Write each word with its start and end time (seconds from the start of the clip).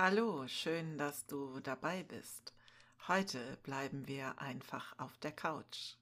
Hallo, 0.00 0.46
schön, 0.46 0.96
dass 0.96 1.26
du 1.26 1.58
dabei 1.58 2.04
bist. 2.04 2.54
Heute 3.08 3.58
bleiben 3.64 4.06
wir 4.06 4.40
einfach 4.40 4.96
auf 4.96 5.18
der 5.18 5.32
Couch. 5.32 5.96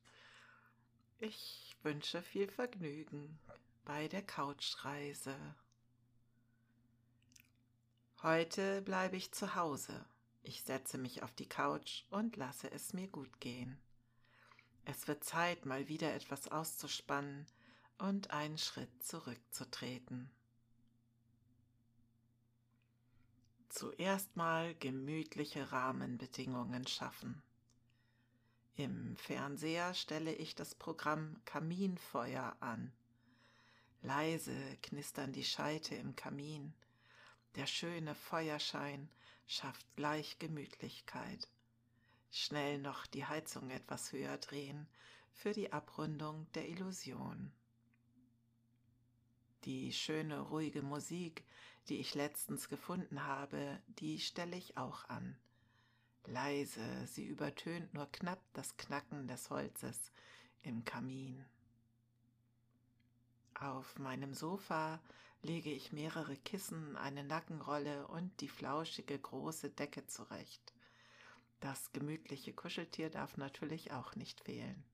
Ich 1.18 1.75
wünsche 1.83 2.20
viel 2.20 2.50
Vergnügen 2.50 3.38
bei 3.86 4.06
der 4.08 4.20
Couchreise. 4.20 5.34
Heute 8.22 8.82
bleibe 8.82 9.16
ich 9.16 9.32
zu 9.32 9.54
Hause. 9.54 10.04
Ich 10.42 10.62
setze 10.64 10.98
mich 10.98 11.22
auf 11.22 11.32
die 11.32 11.48
Couch 11.48 12.02
und 12.10 12.36
lasse 12.36 12.70
es 12.70 12.92
mir 12.92 13.08
gut 13.08 13.40
gehen. 13.40 13.78
Es 14.84 15.08
wird 15.08 15.24
Zeit, 15.24 15.64
mal 15.64 15.88
wieder 15.88 16.12
etwas 16.12 16.48
auszuspannen 16.48 17.46
und 17.96 18.30
einen 18.30 18.58
Schritt 18.58 19.02
zurückzutreten. 19.02 20.36
Zuerst 23.77 24.36
mal 24.36 24.74
gemütliche 24.76 25.71
Rahmenbedingungen 25.71 26.86
schaffen. 26.86 27.43
Im 28.75 29.16
Fernseher 29.16 29.93
stelle 29.93 30.32
ich 30.32 30.54
das 30.54 30.75
Programm 30.75 31.36
Kaminfeuer 31.44 32.57
an. 32.61 32.91
Leise 34.01 34.57
knistern 34.83 35.33
die 35.35 35.45
Scheite 35.45 35.95
im 35.95 36.16
Kamin. 36.16 36.73
Der 37.57 37.66
schöne 37.66 38.15
Feuerschein 38.15 39.11
schafft 39.47 39.87
gleich 39.95 40.38
Gemütlichkeit. 40.38 41.47
Schnell 42.30 42.79
noch 42.79 43.07
die 43.07 43.27
Heizung 43.27 43.69
etwas 43.69 44.11
höher 44.11 44.38
drehen 44.38 44.88
für 45.33 45.52
die 45.52 45.73
Abrundung 45.73 46.47
der 46.55 46.66
Illusion. 46.66 47.52
Die 49.65 49.93
schöne, 49.93 50.41
ruhige 50.41 50.80
Musik, 50.80 51.45
die 51.89 51.99
ich 51.99 52.15
letztens 52.15 52.69
gefunden 52.69 53.25
habe, 53.25 53.81
die 53.87 54.19
stelle 54.19 54.57
ich 54.57 54.77
auch 54.77 55.09
an. 55.09 55.37
Leise, 56.27 57.07
sie 57.07 57.24
übertönt 57.24 57.95
nur 57.95 58.07
knapp 58.07 58.41
das 58.52 58.77
Knacken 58.77 59.29
des 59.29 59.51
Holzes 59.51 60.10
im 60.63 60.85
Kamin. 60.85 61.45
Auf 63.55 63.99
meinem 63.99 64.34
Sofa 64.34 65.00
lege 65.42 65.70
ich 65.70 65.92
mehrere 65.92 66.36
Kissen, 66.36 66.97
eine 66.97 67.25
Nackenrolle 67.25 68.08
und 68.08 68.41
die 68.41 68.48
flauschige 68.48 69.19
große 69.19 69.70
Decke 69.70 70.06
zurecht. 70.06 70.75
Das 71.60 71.92
gemütliche 71.92 72.53
Kuscheltier 72.53 73.08
darf 73.08 73.36
natürlich 73.36 73.92
auch 73.92 74.14
nicht 74.16 74.41
fehlen. 74.41 74.84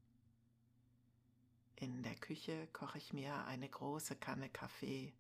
In 1.76 2.02
der 2.02 2.14
Küche 2.14 2.68
koche 2.72 2.98
ich 2.98 3.12
mir 3.12 3.44
eine 3.46 3.68
große 3.68 4.14
Kanne 4.14 4.48
Kaffee. 4.48 5.12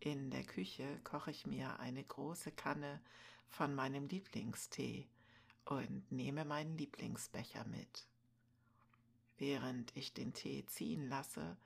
In 0.00 0.30
der 0.30 0.44
Küche 0.44 1.00
koche 1.04 1.30
ich 1.30 1.46
mir 1.46 1.78
eine 1.80 2.04
große 2.04 2.52
Kanne 2.52 3.00
von 3.48 3.74
meinem 3.74 4.06
Lieblingstee 4.06 5.08
und 5.64 6.10
nehme 6.12 6.44
meinen 6.44 6.76
Lieblingsbecher 6.76 7.64
mit. 7.64 8.06
Während 9.38 9.96
ich 9.96 10.12
den 10.12 10.32
Tee 10.32 10.64
ziehen 10.66 11.08
lasse, 11.08 11.56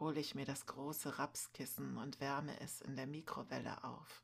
hole 0.00 0.20
ich 0.20 0.34
mir 0.34 0.46
das 0.46 0.66
große 0.66 1.18
Rapskissen 1.18 1.98
und 1.98 2.20
wärme 2.20 2.58
es 2.60 2.80
in 2.80 2.96
der 2.96 3.06
Mikrowelle 3.06 3.84
auf. 3.84 4.22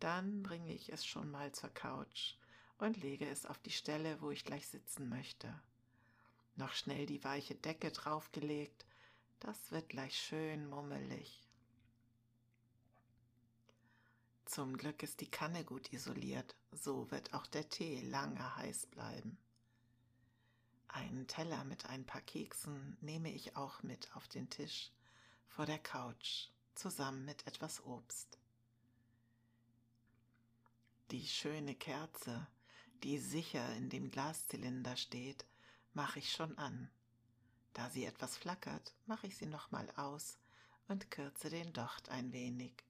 Dann 0.00 0.42
bringe 0.42 0.72
ich 0.72 0.92
es 0.92 1.04
schon 1.04 1.30
mal 1.30 1.52
zur 1.52 1.70
Couch 1.70 2.36
und 2.78 2.96
lege 2.96 3.28
es 3.28 3.46
auf 3.46 3.58
die 3.58 3.70
Stelle, 3.70 4.20
wo 4.20 4.30
ich 4.30 4.44
gleich 4.44 4.68
sitzen 4.68 5.08
möchte 5.08 5.54
noch 6.56 6.72
schnell 6.72 7.06
die 7.06 7.22
weiche 7.24 7.54
Decke 7.54 7.90
draufgelegt, 7.90 8.86
das 9.40 9.70
wird 9.72 9.88
gleich 9.88 10.16
schön 10.16 10.68
mummelig. 10.68 11.43
Zum 14.44 14.76
Glück 14.76 15.02
ist 15.02 15.20
die 15.20 15.30
Kanne 15.30 15.64
gut 15.64 15.92
isoliert, 15.92 16.54
so 16.70 17.10
wird 17.10 17.32
auch 17.32 17.46
der 17.46 17.68
Tee 17.68 18.00
lange 18.02 18.56
heiß 18.56 18.86
bleiben. 18.86 19.38
Einen 20.88 21.26
Teller 21.26 21.64
mit 21.64 21.86
ein 21.86 22.04
paar 22.04 22.20
Keksen 22.20 22.96
nehme 23.00 23.32
ich 23.32 23.56
auch 23.56 23.82
mit 23.82 24.14
auf 24.14 24.28
den 24.28 24.48
Tisch 24.50 24.92
vor 25.48 25.66
der 25.66 25.78
Couch 25.78 26.48
zusammen 26.74 27.24
mit 27.24 27.46
etwas 27.46 27.84
Obst. 27.84 28.38
Die 31.10 31.26
schöne 31.26 31.74
Kerze, 31.74 32.46
die 33.02 33.18
sicher 33.18 33.74
in 33.76 33.88
dem 33.88 34.10
Glaszylinder 34.10 34.96
steht, 34.96 35.44
mache 35.94 36.18
ich 36.18 36.32
schon 36.32 36.56
an. 36.58 36.90
Da 37.72 37.90
sie 37.90 38.04
etwas 38.04 38.36
flackert, 38.36 38.94
mache 39.06 39.26
ich 39.26 39.36
sie 39.36 39.46
nochmal 39.46 39.90
aus 39.96 40.38
und 40.86 41.10
kürze 41.10 41.50
den 41.50 41.72
Docht 41.72 42.08
ein 42.08 42.32
wenig. 42.32 42.84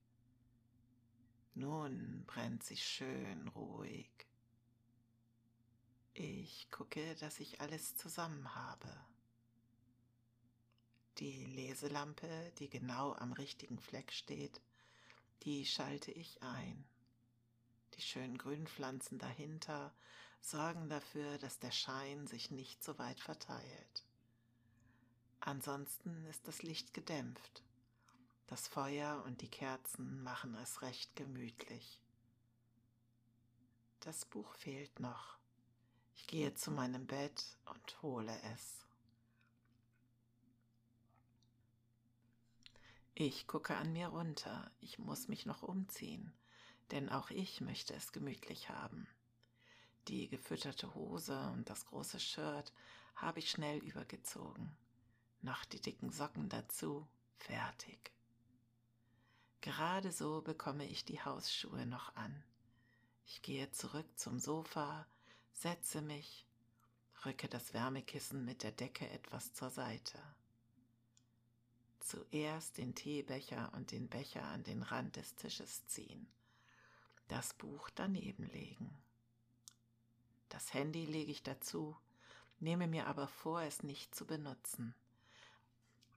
Nun 1.55 2.25
brennt 2.27 2.65
sie 2.65 2.77
schön 2.77 3.49
ruhig. 3.49 4.11
Ich 6.15 6.69
gucke, 6.71 7.15
dass 7.17 7.39
ich 7.39 7.61
alles 7.61 7.97
zusammen 7.97 8.55
habe. 8.55 8.89
Die 11.19 11.45
Leselampe, 11.45 12.53
die 12.59 12.69
genau 12.69 13.13
am 13.13 13.33
richtigen 13.33 13.79
Fleck 13.79 14.13
steht, 14.13 14.61
die 15.45 15.65
schalte 15.65 16.11
ich 16.11 16.43
ein. 16.43 16.85
Die 17.95 18.03
schönen 18.03 18.37
Grünpflanzen 18.37 19.19
dahinter 19.19 19.95
sorgen 20.41 20.89
dafür, 20.89 21.39
dass 21.39 21.61
der 21.61 21.71
Schein 21.71 22.27
sich 22.27 22.51
nicht 22.51 22.83
so 22.83 22.99
weit 22.99 23.21
verteilt. 23.21 24.05
Ansonsten 25.39 26.27
ist 26.27 26.49
das 26.49 26.63
Licht 26.63 26.95
gedämpft. 26.95 27.63
Das 28.47 28.69
Feuer 28.69 29.23
und 29.25 29.41
die 29.41 29.51
Kerzen 29.51 30.23
machen 30.23 30.55
es 30.57 30.83
recht 30.83 31.17
gemütlich. 31.17 32.01
Das 34.01 34.27
Buch 34.27 34.55
fehlt 34.55 35.01
noch. 35.01 35.39
Ich 36.15 36.27
gehe 36.27 36.53
zu 36.55 36.71
meinem 36.71 37.07
Bett 37.07 37.57
und 37.65 38.03
hole 38.03 38.39
es. 38.53 38.85
Ich 43.15 43.47
gucke 43.47 43.77
an 43.77 43.93
mir 43.93 44.09
runter. 44.09 44.71
Ich 44.81 44.99
muss 44.99 45.29
mich 45.29 45.47
noch 45.47 45.63
umziehen, 45.63 46.35
denn 46.91 47.09
auch 47.09 47.31
ich 47.31 47.61
möchte 47.61 47.95
es 47.95 48.13
gemütlich 48.13 48.69
haben. 48.69 49.09
Die 50.09 50.29
gefütterte 50.29 50.95
Hose 50.95 51.51
und 51.55 51.71
das 51.71 51.87
große 51.87 52.21
Shirt 52.21 52.73
habe 53.15 53.39
ich 53.39 53.51
schnell 53.51 53.79
übergezogen. 53.79 54.77
Noch 55.41 55.65
die 55.65 55.81
dicken 55.81 56.11
Socken 56.11 56.51
dazu, 56.51 57.07
fertig. 57.39 58.13
Gerade 59.65 60.13
so 60.13 60.43
bekomme 60.43 60.87
ich 60.87 61.07
die 61.07 61.23
Hausschuhe 61.23 61.87
noch 61.87 62.15
an. 62.17 62.45
Ich 63.25 63.41
gehe 63.41 63.71
zurück 63.71 64.05
zum 64.15 64.39
Sofa, 64.39 65.07
setze 65.55 66.03
mich, 66.03 66.47
rücke 67.25 67.49
das 67.49 67.73
Wärmekissen 67.73 68.45
mit 68.45 68.63
der 68.63 68.73
Decke 68.73 69.09
etwas 69.09 69.55
zur 69.55 69.71
Seite. 69.71 70.19
Zuerst 71.99 72.77
den 72.77 72.95
Teebecher 72.95 73.73
und 73.73 73.91
den 73.91 74.11
Becher 74.11 74.45
an 74.45 74.65
den 74.65 74.83
Rand 74.83 75.17
des 75.17 75.35
Tisches 75.35 75.87
ziehen, 75.87 76.29
das 77.29 77.55
Buch 77.55 77.89
daneben 77.95 78.45
legen. 78.45 78.95
Das 80.51 80.75
Handy 80.75 81.07
lege 81.07 81.33
ich 81.33 81.43
dazu, 81.43 81.97
nehme 82.61 82.87
mir 82.87 83.07
aber 83.07 83.29
vor, 83.29 83.63
es 83.63 83.83
nicht 83.83 84.15
zu 84.15 84.27
benutzen. 84.27 84.95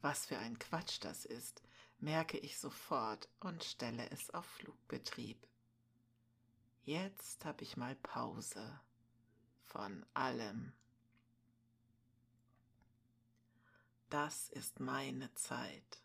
Was 0.02 0.26
für 0.26 0.38
ein 0.38 0.60
Quatsch 0.60 0.98
das 1.00 1.24
ist, 1.24 1.64
merke 2.00 2.38
ich 2.38 2.60
sofort 2.60 3.30
und 3.40 3.64
stelle 3.64 4.10
es 4.12 4.30
auf 4.32 4.46
Flugbetrieb. 4.46 5.38
Jetzt 6.84 7.44
habe 7.46 7.64
ich 7.64 7.76
mal 7.76 7.96
Pause 7.96 8.80
von 9.66 10.06
allem. 10.14 10.74
Das 14.10 14.50
ist 14.50 14.80
meine 14.80 15.34
Zeit. 15.34 16.02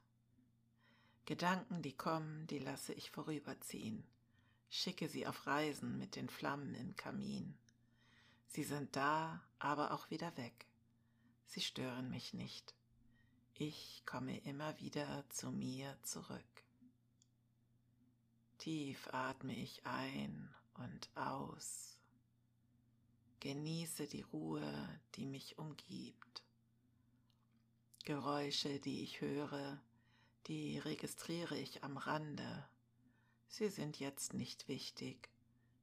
Gedanken, 1.24 1.82
die 1.82 1.96
kommen, 1.96 2.48
die 2.48 2.58
lasse 2.58 2.92
ich 2.94 3.12
vorüberziehen, 3.12 4.04
schicke 4.70 5.08
sie 5.08 5.26
auf 5.26 5.46
Reisen 5.46 5.98
mit 5.98 6.16
den 6.16 6.28
Flammen 6.28 6.74
im 6.74 6.96
Kamin. 6.96 7.56
Sie 8.48 8.64
sind 8.64 8.96
da, 8.96 9.40
aber 9.60 9.92
auch 9.92 10.10
wieder 10.10 10.36
weg. 10.36 10.66
Sie 11.46 11.60
stören 11.60 12.10
mich 12.10 12.34
nicht. 12.34 12.74
Ich 13.54 14.02
komme 14.06 14.38
immer 14.40 14.78
wieder 14.80 15.24
zu 15.28 15.50
mir 15.50 15.96
zurück. 16.02 16.64
Tief 18.58 19.08
atme 19.12 19.54
ich 19.54 19.84
ein 19.84 20.54
und 20.74 21.10
aus. 21.14 21.98
Genieße 23.40 24.06
die 24.06 24.22
Ruhe, 24.22 25.00
die 25.16 25.26
mich 25.26 25.58
umgibt. 25.58 26.42
Geräusche, 28.04 28.80
die 28.80 29.02
ich 29.02 29.20
höre, 29.20 29.80
die 30.46 30.78
registriere 30.78 31.56
ich 31.56 31.84
am 31.84 31.96
Rande. 31.98 32.68
Sie 33.48 33.68
sind 33.68 34.00
jetzt 34.00 34.32
nicht 34.32 34.66
wichtig, 34.66 35.28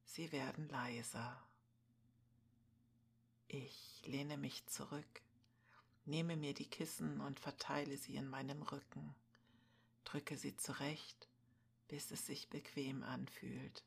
sie 0.06 0.32
werden 0.32 0.68
leiser. 0.70 1.42
Ich 3.48 4.02
lehne 4.06 4.38
mich 4.38 4.66
zurück, 4.66 5.22
nehme 6.10 6.36
mir 6.36 6.54
die 6.54 6.70
Kissen 6.70 7.22
und 7.22 7.40
verteile 7.40 7.98
sie 7.98 8.16
in 8.16 8.28
meinem 8.28 8.62
Rücken, 8.62 9.16
drücke 10.04 10.38
sie 10.38 10.58
zurecht, 10.58 11.30
bis 11.88 12.12
es 12.12 12.26
sich 12.26 12.50
bequem 12.50 13.04
anfühlt, 13.04 13.84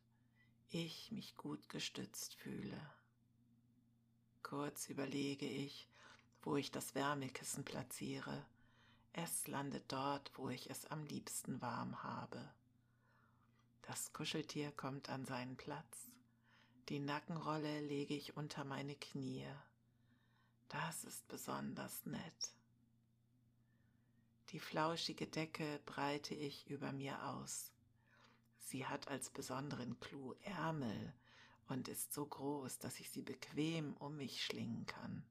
ich 0.70 1.12
mich 1.12 1.36
gut 1.36 1.68
gestützt 1.68 2.34
fühle. 2.34 2.80
Kurz 4.42 4.88
überlege 4.88 5.46
ich, 5.46 5.88
wo 6.42 6.56
ich 6.56 6.70
das 6.70 6.94
Wärmekissen 6.94 7.64
platziere. 7.64 8.46
Es 9.12 9.46
landet 9.46 9.84
dort, 9.88 10.32
wo 10.36 10.48
ich 10.48 10.70
es 10.70 10.86
am 10.86 11.04
liebsten 11.04 11.60
warm 11.60 12.02
habe. 12.02 12.52
Das 13.82 14.12
Kuscheltier 14.12 14.72
kommt 14.72 15.08
an 15.08 15.24
seinen 15.26 15.56
Platz. 15.56 16.10
Die 16.88 16.98
Nackenrolle 16.98 17.80
lege 17.80 18.14
ich 18.14 18.36
unter 18.36 18.64
meine 18.64 18.94
Knie. 18.96 19.46
Das 20.72 21.04
ist 21.04 21.28
besonders 21.28 22.06
nett. 22.06 22.54
Die 24.48 24.58
flauschige 24.58 25.26
Decke 25.26 25.80
breite 25.84 26.34
ich 26.34 26.68
über 26.70 26.92
mir 26.92 27.22
aus. 27.26 27.72
Sie 28.56 28.86
hat 28.86 29.06
als 29.08 29.28
besonderen 29.28 30.00
Clou 30.00 30.34
Ärmel 30.44 31.12
und 31.68 31.88
ist 31.88 32.14
so 32.14 32.24
groß, 32.24 32.78
dass 32.78 33.00
ich 33.00 33.10
sie 33.10 33.20
bequem 33.20 33.94
um 33.98 34.16
mich 34.16 34.44
schlingen 34.44 34.86
kann. 34.86 35.24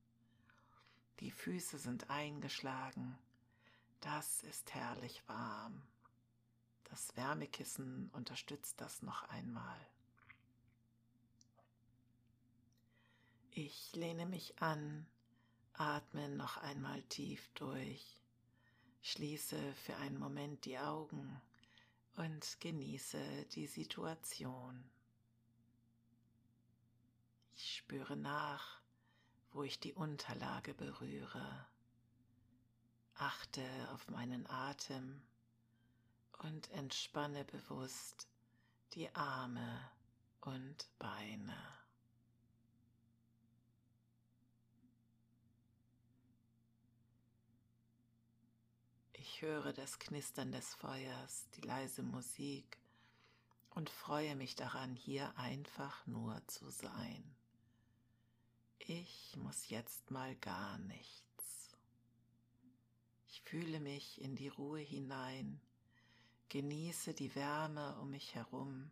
Die 1.20 1.32
Füße 1.32 1.80
sind 1.80 2.12
eingeschlagen. 2.12 3.18
Das 4.00 4.44
ist 4.44 4.76
herrlich 4.76 5.28
warm. 5.28 5.82
Das 6.84 7.16
Wärmekissen 7.16 8.12
unterstützt 8.14 8.80
das 8.80 9.02
noch 9.02 9.24
einmal. 9.30 9.80
Ich 13.50 13.96
lehne 13.96 14.28
mich 14.28 14.62
an, 14.62 15.08
atme 15.73 16.29
noch 16.29 16.57
einmal 16.57 17.01
tief 17.03 17.50
durch, 17.56 18.21
schließe 19.01 19.73
für 19.85 19.95
einen 19.97 20.18
Moment 20.18 20.65
die 20.65 20.77
Augen 20.77 21.41
und 22.18 22.59
genieße 22.59 23.45
die 23.53 23.68
Situation. 23.68 24.83
Ich 27.53 27.77
spüre 27.77 28.15
nach, 28.15 28.81
wo 29.51 29.63
ich 29.63 29.79
die 29.79 29.94
Unterlage 29.94 30.73
berühre. 30.73 31.68
Achte 33.15 33.63
auf 33.94 34.07
meinen 34.09 34.47
Atem 34.47 35.21
und 36.39 36.71
entspanne 36.71 37.45
bewusst 37.45 38.27
die 38.94 39.13
Arme 39.13 39.91
und 40.41 40.89
Beine. 40.97 41.81
Ich 49.33 49.42
höre 49.42 49.72
das 49.72 49.98
Knistern 49.98 50.51
des 50.51 50.75
Feuers, 50.75 51.48
die 51.56 51.62
leise 51.62 52.04
Musik 52.04 52.78
und 53.69 53.89
freue 53.89 54.36
mich 54.36 54.57
daran, 54.57 54.94
hier 54.94 55.38
einfach 55.38 56.06
nur 56.06 56.45
zu 56.48 56.69
sein. 56.69 57.24
Ich 58.80 59.33
muss 59.38 59.69
jetzt 59.69 60.12
mal 60.12 60.36
gar 60.36 60.78
nichts. 60.80 61.72
Ich 63.30 63.42
fühle 63.44 63.80
mich 63.80 64.19
in 64.19 64.36
die 64.36 64.50
Ruhe 64.50 64.81
hinein 64.81 65.62
genieße 66.50 67.13
die 67.13 67.33
Wärme 67.33 67.98
um 68.01 68.12
mich 68.12 68.36
herum 68.36 68.92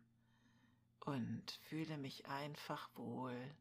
und 1.00 1.50
fühle 1.68 1.98
mich 1.98 2.26
einfach 2.28 2.88
wohl 2.94 3.54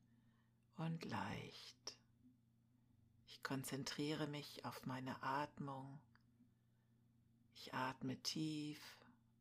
und 0.77 1.03
leicht. 1.03 1.97
Ich 3.27 3.43
konzentriere 3.43 4.27
mich 4.27 4.63
auf 4.63 4.85
meine 4.85 5.21
Atmung. 5.21 5.99
Ich 7.61 7.73
atme 7.73 8.15
tief 8.23 8.79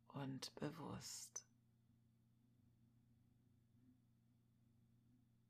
und 0.08 0.52
bewusst. 0.56 1.44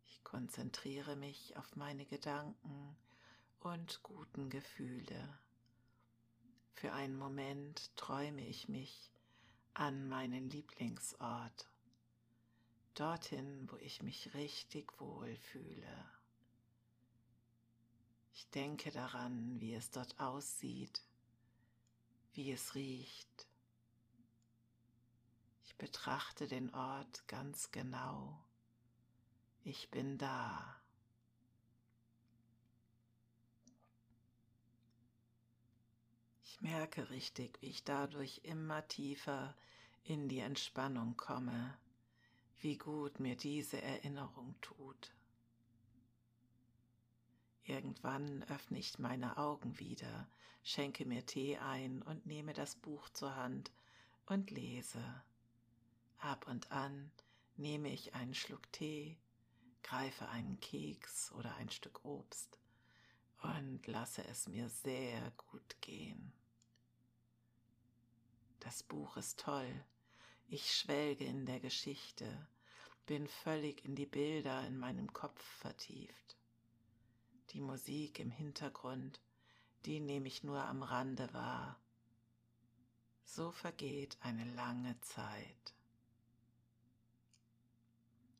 Ich 0.04 0.22
konzentriere 0.22 1.16
mich 1.16 1.56
auf 1.56 1.76
meine 1.76 2.04
Gedanken 2.04 2.94
und 3.60 4.02
guten 4.02 4.50
Gefühle. 4.50 5.38
Für 6.74 6.92
einen 6.92 7.16
Moment 7.16 7.96
träume 7.96 8.46
ich 8.46 8.68
mich 8.68 9.10
an 9.72 10.06
meinen 10.06 10.50
Lieblingsort, 10.50 11.70
dorthin, 12.92 13.66
wo 13.70 13.78
ich 13.78 14.02
mich 14.02 14.34
richtig 14.34 15.00
wohl 15.00 15.34
fühle. 15.36 16.10
Ich 18.34 18.46
denke 18.50 18.90
daran, 18.90 19.58
wie 19.58 19.72
es 19.72 19.90
dort 19.90 20.20
aussieht, 20.20 21.07
wie 22.38 22.52
es 22.52 22.76
riecht. 22.76 23.48
Ich 25.64 25.74
betrachte 25.74 26.46
den 26.46 26.72
Ort 26.72 27.26
ganz 27.26 27.72
genau. 27.72 28.44
Ich 29.64 29.90
bin 29.90 30.18
da. 30.18 30.80
Ich 36.44 36.60
merke 36.60 37.10
richtig, 37.10 37.60
wie 37.60 37.70
ich 37.70 37.82
dadurch 37.82 38.42
immer 38.44 38.86
tiefer 38.86 39.56
in 40.04 40.28
die 40.28 40.38
Entspannung 40.38 41.16
komme, 41.16 41.76
wie 42.60 42.78
gut 42.78 43.18
mir 43.18 43.36
diese 43.36 43.82
Erinnerung 43.82 44.54
tut. 44.60 45.12
Irgendwann 47.68 48.44
öffne 48.44 48.78
ich 48.78 48.98
meine 48.98 49.36
Augen 49.36 49.78
wieder, 49.78 50.26
schenke 50.62 51.04
mir 51.04 51.26
Tee 51.26 51.58
ein 51.58 52.00
und 52.00 52.24
nehme 52.24 52.54
das 52.54 52.76
Buch 52.76 53.10
zur 53.10 53.36
Hand 53.36 53.70
und 54.24 54.50
lese. 54.50 55.22
Ab 56.16 56.48
und 56.48 56.72
an 56.72 57.10
nehme 57.56 57.92
ich 57.92 58.14
einen 58.14 58.32
Schluck 58.32 58.72
Tee, 58.72 59.18
greife 59.82 60.30
einen 60.30 60.58
Keks 60.60 61.30
oder 61.32 61.56
ein 61.56 61.68
Stück 61.68 62.06
Obst 62.06 62.58
und 63.42 63.86
lasse 63.86 64.24
es 64.24 64.48
mir 64.48 64.70
sehr 64.70 65.30
gut 65.36 65.76
gehen. 65.82 66.32
Das 68.60 68.82
Buch 68.82 69.18
ist 69.18 69.40
toll. 69.40 69.84
Ich 70.46 70.74
schwelge 70.74 71.26
in 71.26 71.44
der 71.44 71.60
Geschichte, 71.60 72.48
bin 73.04 73.28
völlig 73.28 73.84
in 73.84 73.94
die 73.94 74.06
Bilder 74.06 74.66
in 74.66 74.78
meinem 74.78 75.12
Kopf 75.12 75.42
vertieft. 75.58 76.37
Die 77.50 77.60
Musik 77.60 78.18
im 78.18 78.30
Hintergrund, 78.30 79.20
die 79.86 80.00
nehme 80.00 80.28
ich 80.28 80.42
nur 80.42 80.62
am 80.64 80.82
Rande 80.82 81.32
wahr. 81.32 81.80
So 83.24 83.52
vergeht 83.52 84.18
eine 84.20 84.44
lange 84.54 85.00
Zeit. 85.00 85.74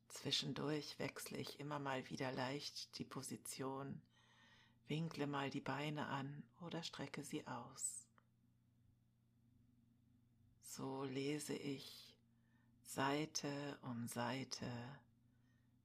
Zwischendurch 0.09 0.99
wechsle 0.99 1.37
ich 1.37 1.59
immer 1.59 1.79
mal 1.79 2.07
wieder 2.09 2.31
leicht 2.31 2.97
die 2.99 3.05
Position, 3.05 4.01
winkle 4.87 5.27
mal 5.27 5.49
die 5.49 5.61
Beine 5.61 6.07
an 6.07 6.43
oder 6.61 6.83
strecke 6.83 7.23
sie 7.23 7.47
aus. 7.47 8.07
So 10.61 11.03
lese 11.03 11.53
ich 11.55 12.13
Seite 12.83 13.79
um 13.83 14.07
Seite, 14.07 14.69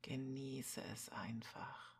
genieße 0.02 0.83
es 0.83 1.11
einfach. 1.11 1.93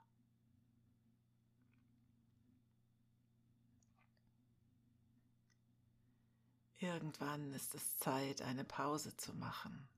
Irgendwann 6.85 7.55
ist 7.55 7.75
es 7.75 7.97
Zeit, 7.97 8.43
eine 8.43 8.63
Pause 8.63 9.17
zu 9.17 9.33
machen. 9.33 9.89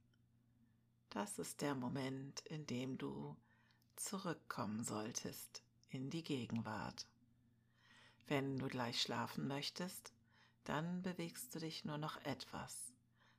Das 1.11 1.41
ist 1.41 1.61
der 1.61 1.75
Moment, 1.75 2.39
in 2.47 2.65
dem 2.65 2.97
du 2.97 3.37
zurückkommen 3.97 4.85
solltest 4.85 5.65
in 5.89 6.11
die 6.11 6.23
Gegenwart. 6.23 7.09
Wenn 8.29 8.57
du 8.61 8.69
gleich 8.69 9.03
schlafen 9.03 9.49
möchtest, 9.49 10.13
dann 10.63 11.03
bewegst 11.03 11.53
du 11.57 11.59
dich 11.59 11.85
nur 11.85 11.99
noch 11.99 12.25
etwas. 12.25 12.93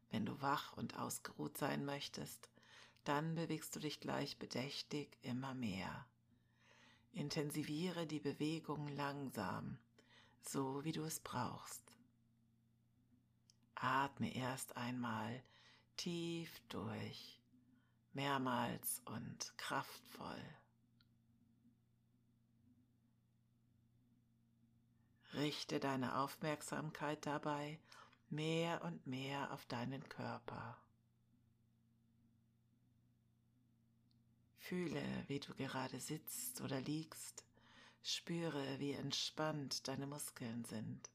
Wenn 0.09 0.25
du 0.25 0.41
wach 0.41 0.75
und 0.75 0.99
ausgeruht 0.99 1.57
sein 1.57 1.85
möchtest, 1.85 2.49
dann 3.05 3.35
bewegst 3.35 3.73
du 3.77 3.79
dich 3.79 4.01
gleich 4.01 4.37
bedächtig 4.37 5.17
immer 5.21 5.53
mehr. 5.53 6.05
Intensiviere 7.13 8.07
die 8.07 8.19
Bewegung 8.19 8.89
langsam, 8.89 9.77
so 10.41 10.83
wie 10.83 10.91
du 10.91 11.03
es 11.03 11.21
brauchst. 11.21 11.96
Atme 13.79 14.35
erst 14.35 14.75
einmal 14.75 15.43
tief 15.97 16.59
durch, 16.69 17.39
mehrmals 18.13 19.01
und 19.05 19.53
kraftvoll. 19.57 20.43
Richte 25.33 25.79
deine 25.79 26.17
Aufmerksamkeit 26.17 27.25
dabei 27.25 27.79
mehr 28.29 28.83
und 28.83 29.05
mehr 29.05 29.51
auf 29.51 29.65
deinen 29.65 30.07
Körper. 30.09 30.77
Fühle, 34.57 35.03
wie 35.27 35.39
du 35.39 35.53
gerade 35.53 35.99
sitzt 35.99 36.61
oder 36.61 36.81
liegst. 36.81 37.45
Spüre, 38.03 38.79
wie 38.79 38.93
entspannt 38.93 39.87
deine 39.87 40.07
Muskeln 40.07 40.65
sind. 40.65 41.09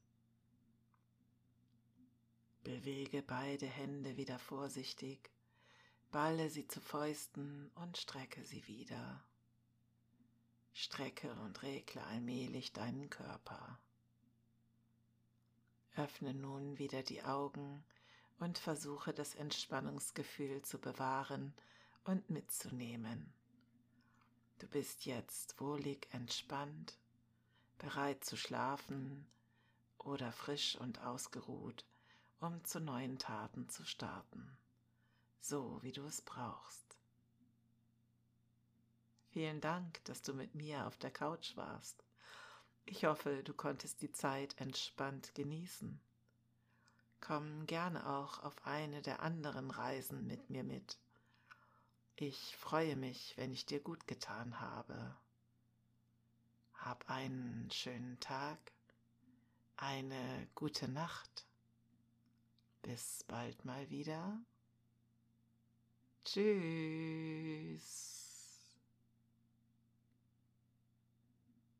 Bewege 2.63 3.21
beide 3.21 3.65
Hände 3.65 4.15
wieder 4.15 4.39
vorsichtig, 4.39 5.29
Balle 6.11 6.49
sie 6.49 6.67
zu 6.67 6.79
Fäusten 6.79 7.71
und 7.75 7.97
strecke 7.97 8.45
sie 8.45 8.67
wieder. 8.67 9.23
Strecke 10.71 11.33
und 11.41 11.63
regle 11.63 12.03
allmählich 12.03 12.71
deinen 12.71 13.09
Körper. 13.09 13.79
Öffne 15.95 16.33
nun 16.33 16.77
wieder 16.77 17.03
die 17.03 17.23
Augen 17.23 17.83
und 18.39 18.59
versuche 18.59 19.11
das 19.11 19.35
Entspannungsgefühl 19.35 20.61
zu 20.61 20.79
bewahren 20.79 21.53
und 22.03 22.29
mitzunehmen. 22.29 23.33
Du 24.59 24.67
bist 24.67 25.05
jetzt 25.05 25.59
wohlig 25.59 26.07
entspannt, 26.11 26.97
bereit 27.77 28.23
zu 28.23 28.37
schlafen 28.37 29.27
oder 29.97 30.31
frisch 30.31 30.75
und 30.75 31.01
ausgeruht, 31.01 31.85
um 32.43 32.63
zu 32.65 32.79
neuen 32.79 33.17
Taten 33.17 33.69
zu 33.69 33.85
starten, 33.85 34.57
so 35.39 35.79
wie 35.81 35.93
du 35.93 36.05
es 36.05 36.21
brauchst. 36.21 36.97
Vielen 39.29 39.61
Dank, 39.61 40.03
dass 40.05 40.21
du 40.21 40.33
mit 40.33 40.53
mir 40.53 40.85
auf 40.85 40.97
der 40.97 41.11
Couch 41.11 41.55
warst. 41.55 42.03
Ich 42.85 43.05
hoffe, 43.05 43.43
du 43.43 43.53
konntest 43.53 44.01
die 44.01 44.11
Zeit 44.11 44.59
entspannt 44.59 45.33
genießen. 45.35 45.99
Komm 47.21 47.65
gerne 47.65 48.07
auch 48.07 48.43
auf 48.43 48.67
eine 48.67 49.01
der 49.01 49.21
anderen 49.21 49.71
Reisen 49.71 50.27
mit 50.27 50.49
mir 50.49 50.65
mit. 50.65 50.99
Ich 52.15 52.57
freue 52.57 52.97
mich, 52.97 53.33
wenn 53.37 53.53
ich 53.53 53.65
dir 53.65 53.79
gut 53.79 54.05
getan 54.05 54.59
habe. 54.59 55.15
Hab 56.73 57.09
einen 57.09 57.71
schönen 57.71 58.19
Tag, 58.19 58.59
eine 59.77 60.47
gute 60.53 60.89
Nacht. 60.89 61.45
Bis 62.83 63.23
bald 63.27 63.65
mal 63.65 63.89
wieder. 63.89 64.39
Tschüss. 66.25 67.83